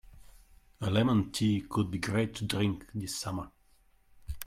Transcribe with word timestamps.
A 0.81 0.89
lemon 0.89 1.29
tea 1.31 1.61
could 1.69 1.91
be 1.91 1.99
great 1.99 2.33
to 2.33 2.43
drink 2.45 2.89
this 2.95 3.15
summer. 3.15 3.51